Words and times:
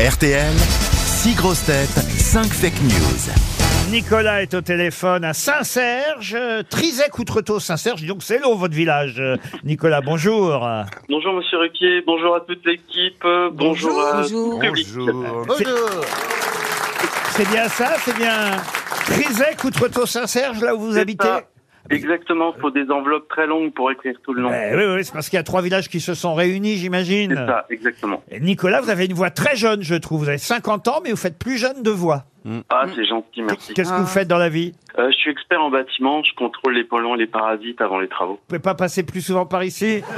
RTL, 0.00 0.52
6 0.56 1.34
grosses 1.36 1.66
têtes, 1.66 1.88
5 1.88 2.46
fake 2.46 2.82
news. 2.82 3.92
Nicolas 3.92 4.42
est 4.42 4.52
au 4.54 4.60
téléphone 4.60 5.24
à 5.24 5.32
Saint-Serge, 5.34 6.34
euh, 6.36 6.62
Trizec-Outretot, 6.68 7.60
Saint-Serge. 7.60 8.04
Donc 8.04 8.24
c'est 8.24 8.40
long 8.40 8.56
votre 8.56 8.74
village, 8.74 9.20
euh, 9.20 9.36
Nicolas. 9.62 10.00
Bonjour. 10.00 10.68
Bonjour 11.08 11.32
Monsieur 11.34 11.58
Ruquier, 11.58 12.02
bonjour 12.04 12.34
à 12.34 12.40
toute 12.40 12.66
l'équipe, 12.66 13.24
euh, 13.24 13.50
bonjour, 13.52 14.00
à 14.04 14.22
Bonjour. 14.22 14.54
tout 14.54 14.60
le 14.60 14.66
public. 14.66 14.88
C'est 17.36 17.48
bien 17.48 17.68
ça, 17.68 17.92
c'est 18.04 18.16
bien 18.16 18.50
Trizec-Outretot, 19.06 20.06
Saint-Serge, 20.06 20.60
là 20.60 20.74
où 20.74 20.80
vous 20.80 20.98
habitez 20.98 21.24
ça. 21.24 21.42
Exactement, 21.90 22.52
il 22.56 22.60
faut 22.60 22.70
des 22.70 22.90
enveloppes 22.90 23.28
très 23.28 23.46
longues 23.46 23.72
pour 23.74 23.90
écrire 23.90 24.14
tout 24.22 24.32
le 24.32 24.42
nom. 24.42 24.50
Eh 24.52 24.74
Oui, 24.74 24.82
oui, 24.96 25.04
c'est 25.04 25.12
parce 25.12 25.28
qu'il 25.28 25.36
y 25.36 25.40
a 25.40 25.42
trois 25.42 25.60
villages 25.62 25.88
qui 25.88 26.00
se 26.00 26.14
sont 26.14 26.34
réunis, 26.34 26.72
C'est 26.72 26.76
j'imagine. 26.78 27.34
ça, 27.34 27.66
exactement. 27.70 28.22
Et 28.30 28.40
Nicolas, 28.40 28.80
vous 28.80 28.90
avez 28.90 29.04
une 29.06 29.12
voix 29.12 29.30
très 29.30 29.54
jeune, 29.56 29.82
je 29.82 29.94
trouve. 29.94 30.20
Vous 30.22 30.28
avez 30.28 30.38
50 30.38 30.88
ans, 30.88 31.00
mais 31.04 31.10
vous 31.10 31.16
faites 31.16 31.38
plus 31.38 31.58
jeune 31.58 31.82
de 31.82 31.90
voix. 31.90 32.24
Ah, 32.70 32.84
c'est 32.94 33.04
gentil, 33.04 33.42
merci. 33.42 33.72
Qu'est-ce 33.74 33.90
que 33.92 33.98
vous 33.98 34.06
faites 34.06 34.28
dans 34.28 34.38
la 34.38 34.48
vie? 34.48 34.74
Euh, 34.98 35.10
je 35.10 35.16
suis 35.16 35.30
expert 35.30 35.60
en 35.60 35.70
bâtiment, 35.70 36.22
je 36.22 36.32
contrôle 36.34 36.74
les 36.74 36.84
polluants 36.84 37.16
et 37.16 37.18
les 37.18 37.26
parasites 37.26 37.80
avant 37.80 37.98
les 37.98 38.06
travaux. 38.08 38.34
Vous 38.34 38.46
pouvez 38.48 38.60
pas 38.60 38.74
passer 38.74 39.02
plus 39.02 39.22
souvent 39.22 39.44
par 39.44 39.64
ici? 39.64 40.02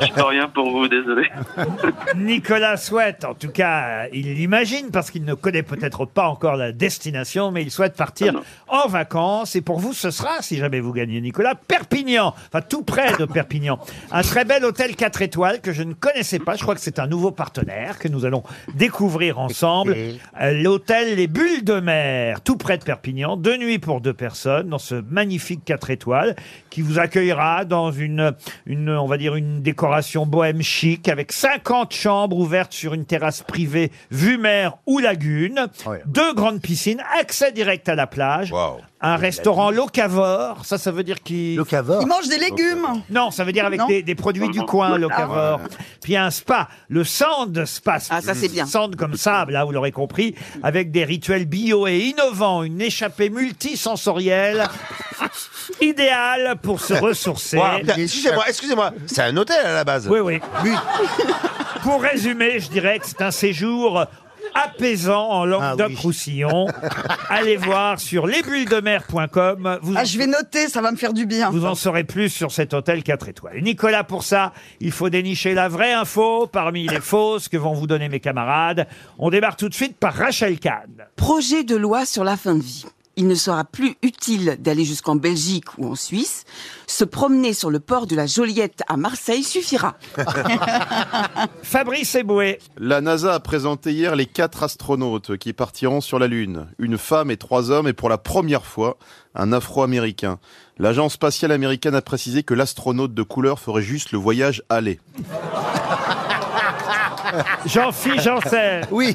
Je 0.00 0.12
peux 0.12 0.24
rien 0.24 0.48
pour 0.48 0.70
vous, 0.70 0.88
désolé. 0.88 1.28
Nicolas 2.16 2.76
souhaite, 2.76 3.24
en 3.24 3.34
tout 3.34 3.50
cas, 3.50 4.04
euh, 4.04 4.08
il 4.12 4.34
l'imagine, 4.34 4.90
parce 4.90 5.10
qu'il 5.10 5.24
ne 5.24 5.34
connaît 5.34 5.62
peut-être 5.62 6.04
pas 6.04 6.28
encore 6.28 6.56
la 6.56 6.72
destination, 6.72 7.50
mais 7.50 7.62
il 7.62 7.70
souhaite 7.70 7.96
partir 7.96 8.40
Ah 8.68 8.84
en 8.84 8.88
vacances. 8.88 9.56
Et 9.56 9.60
pour 9.60 9.78
vous, 9.78 9.92
ce 9.92 10.10
sera, 10.10 10.42
si 10.42 10.56
jamais 10.56 10.80
vous 10.80 10.92
gagnez, 10.92 11.20
Nicolas, 11.20 11.54
Perpignan, 11.54 12.34
enfin 12.52 12.62
tout 12.62 12.82
près 12.82 13.16
de 13.18 13.24
Perpignan. 13.24 13.78
Un 14.10 14.22
très 14.22 14.44
bel 14.44 14.64
hôtel 14.64 14.96
4 14.96 15.22
étoiles 15.22 15.60
que 15.60 15.72
je 15.72 15.82
ne 15.82 15.94
connaissais 15.94 16.38
pas. 16.38 16.56
Je 16.56 16.62
crois 16.62 16.74
que 16.74 16.80
c'est 16.80 16.98
un 16.98 17.06
nouveau 17.06 17.30
partenaire 17.30 17.98
que 17.98 18.08
nous 18.08 18.24
allons 18.24 18.42
découvrir 18.74 19.38
ensemble. 19.38 19.96
Euh, 20.40 20.62
L'hôtel 20.62 21.16
Les 21.16 21.26
Bulles 21.26 21.64
de 21.64 21.80
Mer, 21.80 22.40
tout 22.42 22.56
près 22.56 22.69
de 22.76 22.84
Perpignan. 22.84 23.36
Deux 23.36 23.56
nuits 23.56 23.78
pour 23.78 24.00
deux 24.00 24.12
personnes 24.12 24.68
dans 24.68 24.78
ce 24.78 24.94
magnifique 24.94 25.64
4 25.64 25.90
étoiles 25.90 26.36
qui 26.70 26.82
vous 26.82 26.98
accueillera 26.98 27.64
dans 27.64 27.90
une, 27.92 28.34
une, 28.66 28.90
on 28.90 29.06
va 29.06 29.16
dire, 29.16 29.34
une 29.34 29.62
décoration 29.62 30.26
bohème 30.26 30.62
chic 30.62 31.08
avec 31.08 31.32
50 31.32 31.92
chambres 31.92 32.36
ouvertes 32.36 32.72
sur 32.72 32.94
une 32.94 33.04
terrasse 33.04 33.42
privée, 33.42 33.90
vue 34.10 34.38
mer 34.38 34.76
ou 34.86 34.98
lagune. 34.98 35.68
Deux 36.06 36.34
grandes 36.34 36.60
piscines, 36.60 37.02
accès 37.18 37.52
direct 37.52 37.88
à 37.88 37.94
la 37.94 38.06
plage. 38.06 38.52
Un 39.02 39.16
restaurant 39.16 39.70
locavore, 39.70 40.66
ça, 40.66 40.76
ça 40.76 40.90
veut 40.92 41.02
dire 41.02 41.22
qu'il... 41.22 41.54
Il 41.54 42.06
mange 42.06 42.28
des 42.28 42.36
légumes. 42.36 42.86
Non, 43.08 43.30
ça 43.30 43.44
veut 43.44 43.52
dire 43.52 43.64
avec 43.64 43.80
Non. 43.80 43.86
des, 43.86 44.02
des 44.02 44.14
produits 44.14 44.50
du 44.50 44.60
coin, 44.60 44.98
locavore. 44.98 45.60
Puis 46.02 46.18
un 46.18 46.30
spa, 46.30 46.68
le 46.90 47.02
Sand 47.02 47.64
Spa. 47.64 47.96
Ah, 48.10 48.20
ça, 48.20 48.34
c'est 48.34 48.48
bien. 48.48 48.66
Sand 48.66 48.96
comme 48.96 49.14
sable, 49.14 49.52
là, 49.54 49.64
vous 49.64 49.72
l'aurez 49.72 49.92
compris, 49.92 50.34
avec 50.62 50.90
des 50.90 51.04
rituels 51.04 51.46
bio 51.46 51.86
et 51.86 51.98
innovants, 51.98 52.62
une 52.62 52.82
échappée 52.82 53.30
multisensorielle, 53.30 54.68
idéale 55.80 56.56
pour 56.62 56.80
se 56.80 56.92
ressourcer. 56.92 57.58
Excusez-moi, 57.96 58.44
excusez-moi. 58.48 58.92
C'est 59.06 59.22
un 59.22 59.36
hôtel 59.36 59.64
à 59.64 59.72
la 59.74 59.84
base. 59.84 60.08
Oui, 60.08 60.18
oui. 60.20 60.40
Pour 61.82 62.02
résumer, 62.02 62.60
je 62.60 62.68
dirais 62.68 62.98
que 62.98 63.06
c'est 63.06 63.22
un 63.22 63.30
séjour 63.30 64.04
apaisant 64.54 65.28
en 65.28 65.44
Languedoc-Roussillon. 65.44 66.66
Allez 67.28 67.56
voir 67.56 67.98
sur 68.00 68.26
lesbullesdemer.com. 68.26 69.78
Vous, 69.82 69.94
Ah, 69.96 70.04
je 70.04 70.18
vais 70.18 70.26
noter, 70.26 70.68
ça 70.68 70.80
va 70.80 70.90
me 70.92 70.96
faire 70.96 71.12
du 71.12 71.26
bien. 71.26 71.50
vous 71.50 71.64
en 71.66 71.74
saurez 71.74 72.04
plus 72.04 72.28
sur 72.28 72.52
cet 72.52 72.74
hôtel 72.74 73.02
4 73.02 73.28
étoiles. 73.28 73.60
Nicolas, 73.62 74.04
pour 74.04 74.22
ça, 74.24 74.52
il 74.80 74.92
faut 74.92 75.10
dénicher 75.10 75.54
la 75.54 75.68
vraie 75.68 75.92
info 75.92 76.46
parmi 76.46 76.86
les 76.86 77.00
fausses 77.00 77.48
que 77.48 77.56
vont 77.56 77.72
vous 77.74 77.86
donner 77.86 78.08
mes 78.08 78.20
camarades. 78.20 78.86
On 79.18 79.30
démarre 79.30 79.56
tout 79.56 79.68
de 79.68 79.74
suite 79.74 79.96
par 79.96 80.14
Rachel 80.14 80.58
Kahn. 80.58 81.06
Projet 81.16 81.64
de 81.64 81.76
loi 81.76 82.04
sur 82.06 82.24
la 82.24 82.36
fin 82.36 82.54
de 82.54 82.62
vie. 82.62 82.84
Il 83.20 83.26
ne 83.26 83.34
sera 83.34 83.66
plus 83.66 83.96
utile 84.00 84.56
d'aller 84.60 84.86
jusqu'en 84.86 85.14
Belgique 85.14 85.76
ou 85.76 85.90
en 85.90 85.94
Suisse. 85.94 86.44
Se 86.86 87.04
promener 87.04 87.52
sur 87.52 87.68
le 87.68 87.78
port 87.78 88.06
de 88.06 88.16
la 88.16 88.24
Joliette 88.24 88.82
à 88.88 88.96
Marseille 88.96 89.42
suffira. 89.42 89.98
Fabrice 91.62 92.14
Eboué. 92.14 92.60
La 92.78 93.02
NASA 93.02 93.34
a 93.34 93.40
présenté 93.40 93.92
hier 93.92 94.16
les 94.16 94.24
quatre 94.24 94.62
astronautes 94.62 95.36
qui 95.36 95.52
partiront 95.52 96.00
sur 96.00 96.18
la 96.18 96.28
Lune. 96.28 96.68
Une 96.78 96.96
femme 96.96 97.30
et 97.30 97.36
trois 97.36 97.70
hommes 97.70 97.88
et 97.88 97.92
pour 97.92 98.08
la 98.08 98.16
première 98.16 98.64
fois, 98.64 98.96
un 99.34 99.52
Afro-Américain. 99.52 100.38
L'agence 100.78 101.12
spatiale 101.12 101.52
américaine 101.52 101.94
a 101.94 102.00
précisé 102.00 102.42
que 102.42 102.54
l'astronaute 102.54 103.12
de 103.12 103.22
couleur 103.22 103.58
ferait 103.60 103.82
juste 103.82 104.12
le 104.12 104.18
voyage 104.18 104.62
aller. 104.70 104.98
Jean-Philippe 107.66 108.20
Janssen. 108.20 108.86
Oui. 108.90 109.14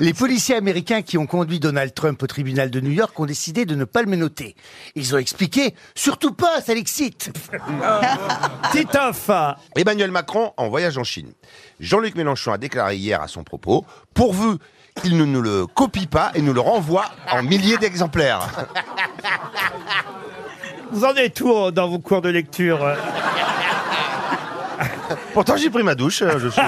Les 0.00 0.14
policiers 0.14 0.56
américains 0.56 1.02
qui 1.02 1.18
ont 1.18 1.26
conduit 1.26 1.60
Donald 1.60 1.92
Trump 1.94 2.22
au 2.22 2.26
tribunal 2.26 2.70
de 2.70 2.80
New 2.80 2.90
York 2.90 3.18
ont 3.18 3.26
décidé 3.26 3.64
de 3.64 3.74
ne 3.74 3.84
pas 3.84 4.02
le 4.02 4.08
menotter. 4.08 4.54
Ils 4.94 5.14
ont 5.14 5.18
expliqué, 5.18 5.74
surtout 5.94 6.32
pas, 6.32 6.60
ça 6.60 6.74
l'excite. 6.74 7.30
Titoff. 8.72 9.30
Emmanuel 9.76 10.10
Macron 10.10 10.52
en 10.56 10.68
voyage 10.68 10.98
en 10.98 11.04
Chine. 11.04 11.32
Jean-Luc 11.80 12.14
Mélenchon 12.16 12.52
a 12.52 12.58
déclaré 12.58 12.96
hier 12.96 13.20
à 13.22 13.28
son 13.28 13.44
propos, 13.44 13.84
pourvu 14.14 14.58
qu'il 15.02 15.16
ne 15.16 15.24
nous 15.24 15.42
le 15.42 15.66
copie 15.66 16.06
pas 16.06 16.32
et 16.34 16.42
nous 16.42 16.52
le 16.52 16.60
renvoie 16.60 17.06
en 17.30 17.42
milliers 17.42 17.78
d'exemplaires. 17.78 18.48
Vous 20.90 21.04
en 21.04 21.14
êtes 21.14 21.40
où 21.40 21.70
dans 21.70 21.88
vos 21.88 21.98
cours 21.98 22.22
de 22.22 22.30
lecture 22.30 22.82
euh 22.82 22.94
Pourtant 25.38 25.56
j'ai 25.56 25.70
pris 25.70 25.84
ma 25.84 25.94
douche, 25.94 26.22
euh, 26.22 26.36
je 26.40 26.48
suis, 26.48 26.60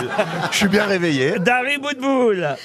je 0.53 0.57
suis 0.57 0.69
bien 0.69 0.85
réveillé. 0.85 1.41
Dari 1.41 1.79
Boudboul. 1.79 2.57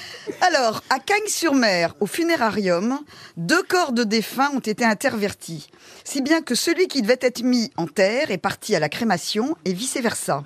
Alors, 0.42 0.84
à 0.92 1.00
Cagnes-sur-Mer, 1.00 1.96
au 2.00 2.06
funérarium, 2.06 3.00
deux 3.38 3.64
corps 3.64 3.92
de 3.92 4.04
défunts 4.04 4.52
ont 4.56 4.60
été 4.60 4.86
intervertis. 4.86 5.68
Si 6.04 6.22
bien 6.22 6.44
que 6.44 6.54
celui 6.54 6.88
qui 6.88 7.02
devait 7.02 7.18
être 7.22 7.42
mis 7.42 7.72
en 7.78 7.88
terre 7.88 8.30
est 8.30 8.38
parti 8.38 8.76
à 8.76 8.80
la 8.80 8.90
crémation 8.90 9.58
et 9.66 9.74
vice-versa. 9.74 10.44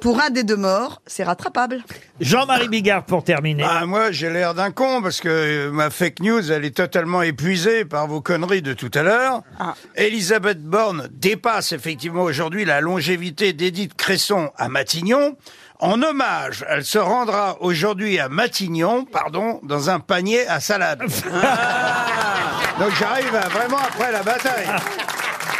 Pour 0.00 0.20
un 0.20 0.30
des 0.30 0.44
deux 0.44 0.56
morts, 0.56 1.02
c'est 1.06 1.24
rattrapable. 1.24 1.82
Jean-Marie 2.20 2.68
Bigard 2.68 3.04
pour 3.04 3.24
terminer. 3.24 3.64
Ah, 3.68 3.86
moi, 3.86 4.12
j'ai 4.12 4.30
l'air 4.30 4.54
d'un 4.54 4.70
con 4.70 5.02
parce 5.02 5.20
que 5.20 5.28
euh, 5.28 5.70
ma 5.72 5.90
fake 5.90 6.20
news, 6.20 6.52
elle 6.52 6.64
est 6.64 6.76
totalement 6.76 7.22
épuisée 7.22 7.84
par 7.84 8.06
vos 8.06 8.20
conneries 8.20 8.62
de 8.62 8.72
tout 8.72 8.90
à 8.94 9.02
l'heure. 9.02 9.42
Elisabeth 9.96 10.62
Borne 10.62 11.08
dépasse 11.10 11.72
effectivement 11.72 12.22
aujourd'hui 12.22 12.64
la 12.64 12.80
longévité 12.80 13.52
d'Édith 13.52 13.94
Cresson 13.96 14.50
à 14.56 14.68
Matignon. 14.84 15.34
En 15.80 16.02
hommage, 16.02 16.62
elle 16.68 16.84
se 16.84 16.98
rendra 16.98 17.56
aujourd'hui 17.60 18.18
à 18.18 18.28
Matignon, 18.28 19.06
pardon, 19.06 19.60
dans 19.62 19.88
un 19.88 19.98
panier 19.98 20.46
à 20.46 20.60
salade. 20.60 21.02
Ah. 22.76 22.80
Donc 22.80 22.90
j'arrive 22.98 23.30
vraiment 23.52 23.78
après 23.78 24.10
la 24.10 24.22
bataille. 24.22 24.66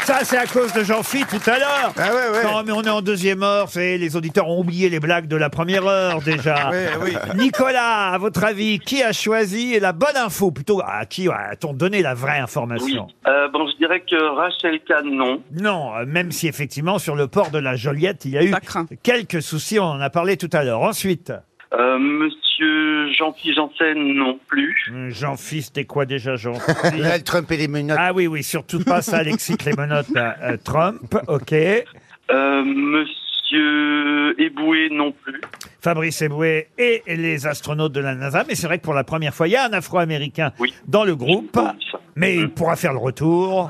Ça, 0.05 0.19
c'est 0.23 0.37
à 0.37 0.45
cause 0.45 0.71
de 0.71 0.83
Jean-Philippe 0.83 1.29
tout 1.29 1.49
à 1.49 1.57
l'heure. 1.57 1.91
Ah 1.97 2.09
ouais, 2.13 2.37
ouais. 2.37 2.43
Non, 2.43 2.61
mais 2.63 2.71
on 2.71 2.81
est 2.83 2.89
en 2.91 3.01
deuxième 3.01 3.41
heure. 3.41 3.69
c'est- 3.69 3.97
Les 3.97 4.15
auditeurs 4.15 4.47
ont 4.47 4.59
oublié 4.59 4.87
les 4.87 4.99
blagues 4.99 5.27
de 5.27 5.35
la 5.35 5.49
première 5.49 5.85
heure 5.87 6.21
déjà. 6.21 6.69
Oui, 6.71 6.77
oui. 7.01 7.13
Nicolas, 7.35 8.11
à 8.13 8.17
votre 8.19 8.43
avis, 8.43 8.77
qui 8.79 9.01
a 9.01 9.11
choisi 9.13 9.79
la 9.79 9.93
bonne 9.93 10.15
info 10.15 10.51
Plutôt, 10.51 10.79
à 10.85 11.05
qui 11.05 11.27
a-t-on 11.27 11.73
donné 11.73 12.03
la 12.03 12.13
vraie 12.13 12.33
Oui. 12.37 12.39
information 12.43 13.07
Euh, 13.27 13.47
bon, 13.49 13.67
je 13.67 13.77
dirais 13.77 14.01
que 14.07 14.35
Rachel 14.35 14.79
Kahn, 14.87 15.09
non. 15.09 15.41
Non, 15.51 15.95
euh, 15.97 16.05
même 16.05 16.31
si 16.31 16.47
effectivement 16.47 16.99
sur 16.99 17.15
le 17.15 17.27
port 17.27 17.49
de 17.49 17.57
la 17.59 17.75
Joliette, 17.75 18.25
il 18.25 18.31
y 18.31 18.37
a 18.37 18.43
eu 18.43 18.53
quelques 19.01 19.41
soucis, 19.41 19.79
on 19.79 19.85
en 19.85 20.01
a 20.01 20.09
parlé 20.11 20.37
tout 20.37 20.49
à 20.53 20.63
l'heure. 20.63 20.81
Ensuite, 20.81 21.33
Euh, 21.73 21.97
Monsieur 21.97 23.11
Jean-Philippe 23.13 23.55
Janssen, 23.57 24.13
non 24.13 24.39
plus. 24.47 24.75
euh, 24.93 25.09
Jean-Philippe, 25.09 25.65
c'était 25.65 25.85
quoi 25.85 26.05
déjà 26.05 26.35
Jean 26.35 26.53
Donald 26.91 27.23
Trump 27.25 27.51
et 27.51 27.57
les 27.57 27.67
menottes. 27.67 27.97
Ah 27.99 28.13
oui, 28.13 28.27
oui, 28.27 28.43
surtout 28.43 28.83
pas 28.83 29.01
ça, 29.01 29.17
Alexis 29.17 29.55
les 29.65 29.73
menottes 29.73 30.15
à 30.15 30.35
euh, 30.51 30.57
Trump, 30.63 31.15
ok. 31.27 31.53
Euh, 31.53 32.63
Monsieur 32.63 34.39
Eboué, 34.41 34.89
non 34.91 35.11
plus. 35.11 35.41
Fabrice 35.81 36.21
Eboué 36.21 36.67
et 36.77 37.03
les 37.07 37.45
astronautes 37.45 37.91
de 37.93 37.99
la 37.99 38.15
NASA. 38.15 38.43
Mais 38.47 38.55
c'est 38.55 38.67
vrai 38.67 38.79
que 38.79 38.83
pour 38.83 38.93
la 38.95 39.03
première 39.03 39.33
fois, 39.35 39.47
il 39.47 39.51
y 39.51 39.55
a 39.55 39.65
un 39.65 39.73
Afro-Américain 39.73 40.51
Oui. 40.59 40.73
dans 40.87 41.03
le 41.03 41.15
groupe. 41.15 41.55
Oui, 41.55 41.61
ça. 41.91 41.99
Mais 42.17 42.37
il 42.37 42.49
pourra 42.49 42.77
faire 42.77 42.93
le 42.93 42.99
retour. 42.99 43.69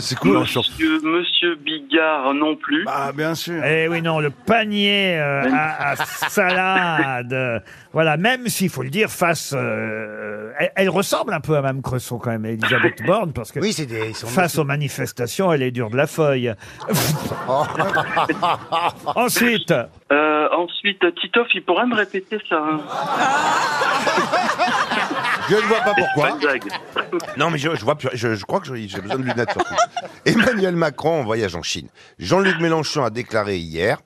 C'est 0.00 0.18
cool. 0.18 0.38
Monsieur, 0.40 0.98
Monsieur 1.02 1.56
Bigard, 1.56 2.32
non 2.32 2.56
plus. 2.56 2.86
Ah, 2.88 3.12
bien 3.14 3.34
sûr. 3.34 3.62
Eh 3.64 3.86
oui, 3.88 4.00
non, 4.00 4.18
le 4.20 4.30
panier 4.30 5.18
euh, 5.18 5.42
à, 5.52 5.90
à 5.90 5.96
salade. 5.96 7.62
Voilà, 7.92 8.16
même 8.16 8.48
s'il 8.48 8.70
faut 8.70 8.82
le 8.82 8.88
dire, 8.88 9.10
face... 9.10 9.52
euh, 9.54 10.52
elle, 10.58 10.72
elle 10.74 10.88
ressemble 10.88 11.34
un 11.34 11.40
peu 11.40 11.54
à 11.56 11.60
Mme 11.60 11.82
Cresson 11.82 12.16
quand 12.18 12.30
même, 12.30 12.46
à 12.46 12.50
Elisabeth 12.50 13.02
Borne, 13.06 13.32
parce 13.34 13.52
que 13.52 13.60
Oui, 13.60 13.74
c'est 13.74 13.84
des. 13.84 14.08
ils 14.08 14.16
sont- 14.16 14.26
face 14.26 14.56
aux 14.58 14.64
manifestations, 14.64 15.52
elle 15.52 15.62
est 15.62 15.70
dure 15.70 15.90
de 15.90 15.98
la 15.98 16.06
feuille. 16.06 16.54
Ensuite, 19.14 19.74
Euh, 20.10 20.48
ensuite, 20.56 21.04
Titoff, 21.20 21.48
il 21.54 21.62
pourrait 21.62 21.86
me 21.86 21.94
répéter 21.94 22.38
ça. 22.48 22.56
hein 22.56 22.80
Je 25.48 25.54
ne 25.56 25.60
vois 25.62 25.80
pas 25.80 25.94
pourquoi. 25.94 26.38
Non, 27.36 27.50
mais 27.50 27.58
je, 27.58 27.74
je 27.74 27.84
vois, 27.84 27.96
plus- 27.96 28.08
je, 28.12 28.34
je 28.34 28.44
crois 28.44 28.60
que 28.60 28.66
j'ai 28.74 28.88
j'ai 28.88 29.00
besoin 29.00 29.16
de 29.18 29.22
lunettes 29.22 29.52
surtout. 29.52 29.74
Emmanuel 30.24 30.76
Macron 30.76 31.20
en 31.20 31.24
voyage 31.24 31.54
en 31.56 31.62
Chine. 31.62 31.88
Jean-Luc 32.18 32.58
Mélenchon 32.60 33.04
a 33.04 33.10
déclaré 33.10 33.56
hier, 33.58 33.98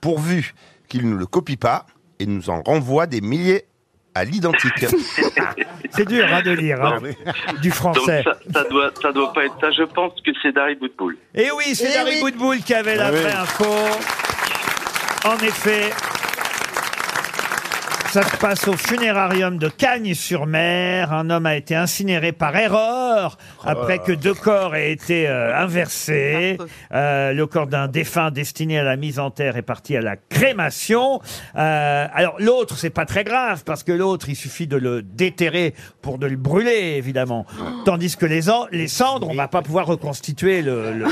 pourvu 0.00 0.54
qu'il 0.88 1.08
ne 1.08 1.16
le 1.16 1.26
copie 1.26 1.56
pas 1.56 1.86
et 2.18 2.26
nous 2.26 2.50
en 2.50 2.62
renvoie 2.62 3.06
des 3.06 3.20
milliers 3.20 3.64
à 4.14 4.24
l'identique. 4.24 4.86
C'est 5.92 6.06
dur 6.06 6.24
hein, 6.30 6.42
de 6.42 6.50
lire 6.52 6.84
hein, 6.84 6.98
du 7.60 7.68
Donc 7.68 7.76
français. 7.76 8.22
ça, 8.24 8.32
ça 8.52 8.64
doit, 8.68 8.90
ça 9.00 9.12
doit 9.12 9.32
pas 9.32 9.44
être 9.44 9.54
ça. 9.60 9.70
Je 9.72 9.82
pense 9.82 10.12
que 10.24 10.30
c'est 10.40 10.52
Dari 10.52 10.76
Boudboul. 10.76 11.16
Et 11.34 11.50
oui, 11.50 11.74
c'est 11.74 11.90
Eh 12.00 12.04
oui. 12.04 12.20
Boudboul 12.20 12.58
qui 12.58 12.74
avait 12.74 12.94
la 12.94 13.06
Ah 13.06 13.10
oui. 13.12 13.18
vraie 13.20 13.32
info. 13.32 13.64
En 15.24 15.36
effet. 15.38 15.90
Ça 18.12 18.22
se 18.24 18.36
passe 18.38 18.66
au 18.66 18.72
funérarium 18.72 19.56
de 19.56 19.68
Cagnes-sur-Mer. 19.68 21.12
Un 21.12 21.30
homme 21.30 21.46
a 21.46 21.54
été 21.54 21.76
incinéré 21.76 22.32
par 22.32 22.56
erreur 22.56 23.38
après 23.64 24.00
que 24.00 24.10
deux 24.10 24.34
corps 24.34 24.74
aient 24.74 24.90
été 24.90 25.28
euh, 25.28 25.56
inversés. 25.56 26.58
Euh, 26.92 27.32
le 27.32 27.46
corps 27.46 27.68
d'un 27.68 27.86
défunt 27.86 28.32
destiné 28.32 28.80
à 28.80 28.82
la 28.82 28.96
mise 28.96 29.20
en 29.20 29.30
terre 29.30 29.56
est 29.56 29.62
parti 29.62 29.96
à 29.96 30.00
la 30.00 30.16
crémation. 30.16 31.20
Euh, 31.54 32.06
alors 32.12 32.34
l'autre, 32.40 32.76
c'est 32.76 32.90
pas 32.90 33.06
très 33.06 33.22
grave 33.22 33.62
parce 33.64 33.84
que 33.84 33.92
l'autre, 33.92 34.28
il 34.28 34.34
suffit 34.36 34.66
de 34.66 34.76
le 34.76 35.02
déterrer 35.02 35.74
pour 36.02 36.18
de 36.18 36.26
le 36.26 36.36
brûler, 36.36 36.94
évidemment. 36.96 37.46
Tandis 37.84 38.16
que 38.16 38.26
les, 38.26 38.50
en- 38.50 38.66
les 38.72 38.88
cendres, 38.88 39.28
on 39.30 39.34
va 39.34 39.46
pas 39.46 39.62
pouvoir 39.62 39.86
reconstituer 39.86 40.62
le. 40.62 40.92
le- 40.94 41.06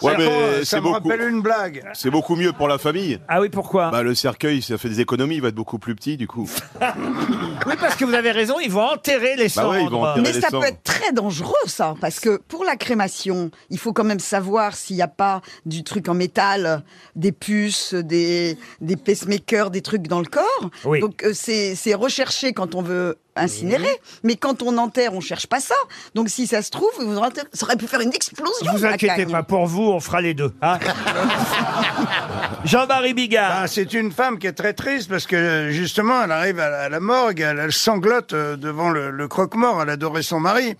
Ouais, 0.00 0.14
mais 0.16 0.58
ça 0.60 0.64
c'est 0.64 0.76
me 0.76 0.82
beaucoup, 0.82 1.08
rappelle 1.08 1.28
une 1.28 1.42
blague. 1.42 1.82
c'est 1.92 2.08
beaucoup 2.10 2.36
mieux 2.36 2.52
pour 2.52 2.68
la 2.68 2.78
famille. 2.78 3.18
Ah 3.28 3.40
oui, 3.40 3.48
pourquoi? 3.48 3.90
Bah, 3.90 4.02
le 4.04 4.14
cercueil, 4.14 4.62
ça 4.62 4.78
fait 4.78 4.88
des 4.88 5.00
économies, 5.00 5.34
il 5.36 5.42
va 5.42 5.48
être 5.48 5.54
beaucoup 5.56 5.80
plus 5.80 5.94
petit, 5.96 6.16
du 6.16 6.28
coup. 6.28 6.37
Oui, 6.44 7.74
parce 7.80 7.96
que 7.96 8.04
vous 8.04 8.14
avez 8.14 8.30
raison, 8.30 8.56
ils 8.60 8.70
vont 8.70 8.82
enterrer 8.84 9.36
les 9.36 9.44
Bah 9.44 9.48
cendres. 9.50 9.70
ouais, 9.70 9.82
ils 9.84 9.90
vont 9.90 10.02
enterrer. 10.02 10.20
Mais 10.22 10.32
les 10.32 10.40
ça 10.40 10.48
cendres. 10.48 10.62
peut 10.62 10.68
être 10.68 10.82
très 10.82 11.12
dangereux, 11.12 11.54
ça, 11.66 11.94
parce 12.00 12.20
que 12.20 12.40
pour 12.48 12.64
la 12.64 12.76
crémation, 12.76 13.50
il 13.70 13.78
faut 13.78 13.92
quand 13.92 14.04
même 14.04 14.20
savoir 14.20 14.74
s'il 14.74 14.96
n'y 14.96 15.02
a 15.02 15.08
pas 15.08 15.40
du 15.66 15.84
truc 15.84 16.08
en 16.08 16.14
métal, 16.14 16.82
des 17.16 17.32
puces, 17.32 17.94
des, 17.94 18.56
des 18.80 18.96
pacemakers, 18.96 19.70
des 19.70 19.82
trucs 19.82 20.06
dans 20.08 20.20
le 20.20 20.26
corps. 20.26 20.70
Oui. 20.84 21.00
Donc 21.00 21.24
euh, 21.24 21.32
c'est 21.34 21.74
c'est 21.74 21.94
recherché 21.94 22.52
quand 22.52 22.74
on 22.74 22.82
veut 22.82 23.16
incinérer, 23.40 24.00
mais 24.22 24.36
quand 24.36 24.62
on 24.62 24.76
enterre, 24.78 25.14
on 25.14 25.20
cherche 25.20 25.46
pas 25.46 25.60
ça. 25.60 25.74
Donc 26.14 26.28
si 26.28 26.46
ça 26.46 26.62
se 26.62 26.70
trouve, 26.70 26.90
vous 27.00 27.16
aurez- 27.16 27.28
ça 27.52 27.64
aurait 27.66 27.76
pu 27.76 27.86
faire 27.86 28.00
une 28.00 28.12
explosion. 28.12 28.72
Vous 28.72 28.84
inquiétez 28.84 29.26
pas, 29.26 29.42
pour 29.42 29.66
vous, 29.66 29.82
on 29.84 30.00
fera 30.00 30.20
les 30.20 30.34
deux. 30.34 30.52
hein. 30.62 30.78
Jean-Marie 32.64 33.14
Bigard. 33.14 33.52
Ah, 33.62 33.66
c'est 33.68 33.92
une 33.94 34.12
femme 34.12 34.38
qui 34.38 34.46
est 34.46 34.52
très 34.52 34.72
triste 34.72 35.08
parce 35.08 35.26
que 35.26 35.68
justement, 35.70 36.22
elle 36.24 36.32
arrive 36.32 36.58
à 36.60 36.68
la, 36.70 36.78
à 36.82 36.88
la 36.88 37.00
morgue, 37.00 37.40
elle, 37.40 37.58
elle 37.58 37.72
sanglote 37.72 38.32
euh, 38.32 38.56
devant 38.56 38.90
le, 38.90 39.10
le 39.10 39.28
croque-mort. 39.28 39.82
Elle 39.82 39.90
adorait 39.90 40.22
son 40.22 40.40
mari. 40.40 40.74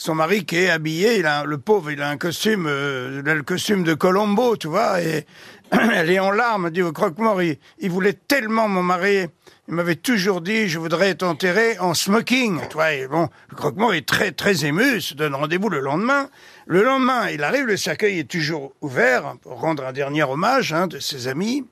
Son 0.00 0.14
mari 0.14 0.46
qui 0.46 0.56
est 0.56 0.70
habillé, 0.70 1.18
il 1.18 1.26
a, 1.26 1.44
le 1.44 1.58
pauvre, 1.58 1.90
il 1.90 2.00
a 2.00 2.08
un 2.08 2.16
costume, 2.16 2.64
euh, 2.66 3.20
le 3.22 3.42
costume 3.42 3.84
de 3.84 3.92
Colombo, 3.92 4.56
tu 4.56 4.66
vois, 4.66 5.02
et 5.02 5.26
elle 5.72 6.10
est 6.10 6.18
en 6.18 6.30
larmes, 6.30 6.70
dit 6.70 6.80
au 6.80 6.90
croque-mort, 6.90 7.42
il, 7.42 7.58
voulait 7.90 8.14
tellement 8.14 8.66
mon 8.66 8.82
mari. 8.82 9.26
Il 9.68 9.74
m'avait 9.74 9.96
toujours 9.96 10.40
dit, 10.40 10.70
je 10.70 10.78
voudrais 10.78 11.10
être 11.10 11.22
enterré 11.22 11.78
en 11.80 11.92
smoking. 11.92 12.60
Tu 12.70 12.72
vois, 12.76 12.94
et 12.94 13.08
bon, 13.08 13.28
le 13.50 13.56
croque-mort 13.56 13.92
est 13.92 14.08
très, 14.08 14.32
très 14.32 14.64
ému, 14.64 15.02
se 15.02 15.12
donne 15.12 15.34
rendez-vous 15.34 15.68
le 15.68 15.80
lendemain. 15.80 16.30
Le 16.66 16.82
lendemain, 16.82 17.28
il 17.28 17.44
arrive, 17.44 17.66
le 17.66 17.76
cercueil 17.76 18.20
est 18.20 18.30
toujours 18.30 18.72
ouvert 18.80 19.34
pour 19.42 19.60
rendre 19.60 19.84
un 19.84 19.92
dernier 19.92 20.22
hommage 20.22 20.72
hein, 20.72 20.86
de 20.86 20.98
ses 20.98 21.28
amis. 21.28 21.66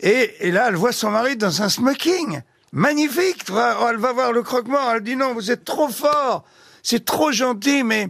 Et, 0.00 0.34
et 0.40 0.50
là, 0.50 0.66
elle 0.68 0.76
voit 0.76 0.92
son 0.92 1.12
mari 1.12 1.38
dans 1.38 1.62
un 1.62 1.70
smoking. 1.70 2.42
Magnifique, 2.72 3.42
tu 3.46 3.52
vois. 3.52 3.78
Oh, 3.80 3.86
elle 3.88 3.96
va 3.96 4.12
voir 4.12 4.32
le 4.32 4.42
croque-mort, 4.42 4.92
elle 4.96 5.02
dit 5.02 5.16
non, 5.16 5.32
vous 5.32 5.50
êtes 5.50 5.64
trop 5.64 5.88
fort, 5.88 6.44
c'est 6.82 7.04
trop 7.04 7.32
gentil, 7.32 7.82
mais 7.84 8.08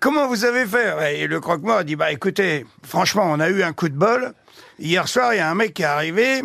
comment 0.00 0.26
vous 0.28 0.44
avez 0.44 0.66
fait 0.66 1.20
Et 1.20 1.26
le 1.26 1.40
croque-mort 1.40 1.84
dit, 1.84 1.96
bah 1.96 2.12
écoutez, 2.12 2.66
franchement, 2.86 3.24
on 3.26 3.40
a 3.40 3.48
eu 3.48 3.62
un 3.62 3.72
coup 3.72 3.88
de 3.88 3.96
bol. 3.96 4.32
Hier 4.78 5.06
soir, 5.08 5.34
il 5.34 5.38
y 5.38 5.40
a 5.40 5.50
un 5.50 5.54
mec 5.54 5.74
qui 5.74 5.82
est 5.82 5.86
arrivé, 5.86 6.42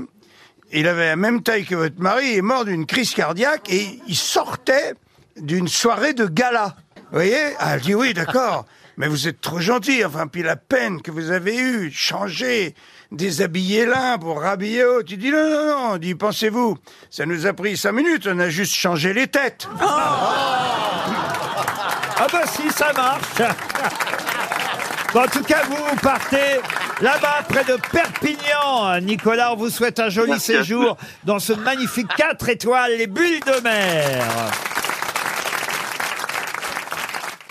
il 0.72 0.88
avait 0.88 1.07
la 1.07 1.16
même 1.16 1.42
taille 1.42 1.66
que 1.66 1.75
votre 1.75 2.00
mari, 2.01 2.31
il 2.31 2.38
est 2.38 2.42
mort 2.42 2.66
d'une 2.66 2.86
crise 2.86 3.13
cardiaque 3.13 3.69
et 3.72 4.00
il 4.07 4.16
sortait 4.16 4.94
d'une 5.38 5.68
soirée 5.68 6.13
de 6.13 6.25
gala. 6.25 6.75
Vous 6.95 7.19
voyez? 7.19 7.54
Ah, 7.60 7.75
Elle 7.75 7.81
dit 7.81 7.95
oui, 7.95 8.13
d'accord. 8.13 8.66
Mais 8.98 9.07
vous 9.07 9.27
êtes 9.27 9.42
trop 9.42 9.60
gentil. 9.60 10.04
Enfin, 10.06 10.27
puis 10.27 10.42
la 10.42 10.56
peine 10.56 11.01
que 11.01 11.12
vous 11.12 11.31
avez 11.31 11.57
eue, 11.57 11.92
changer, 11.92 12.75
déshabiller 13.12 13.86
l'un 13.86 14.18
pour 14.18 14.42
rhabiller 14.42 14.83
l'autre. 14.83 15.10
Il 15.12 15.18
dit 15.18 15.31
non, 15.31 15.50
non, 15.50 15.66
non. 15.66 15.95
Il 15.95 16.00
dit, 16.00 16.16
pensez-vous, 16.16 16.77
ça 17.10 17.25
nous 17.25 17.45
a 17.45 17.54
pris 17.54 17.77
cinq 17.77 17.92
minutes, 17.92 18.27
on 18.30 18.39
a 18.39 18.50
juste 18.50 18.74
changé 18.74 19.13
les 19.13 19.27
têtes. 19.27 19.68
Ah 22.17 22.27
bah 22.31 22.44
si, 22.45 22.69
ça 22.71 22.94
marche. 22.94 23.51
Bon, 25.13 25.21
en 25.21 25.27
tout 25.27 25.44
cas, 25.44 25.63
vous 25.67 25.95
partez 26.01 26.59
là-bas, 27.01 27.44
près 27.47 27.63
de 27.63 27.77
Perpignan. 27.91 29.00
Nicolas, 29.01 29.53
on 29.53 29.56
vous 29.56 29.69
souhaite 29.69 30.00
un 30.00 30.09
joli 30.09 30.39
séjour 30.39 30.97
dans 31.23 31.39
ce 31.39 31.53
magnifique 31.53 32.07
4 32.17 32.50
étoiles, 32.50 32.97
les 32.97 33.07
bulles 33.07 33.41
de 33.45 33.62
mer. 33.62 34.23